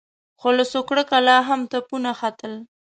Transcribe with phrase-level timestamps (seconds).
[0.39, 2.53] خو له سوکړکه لا هم تپونه ختل.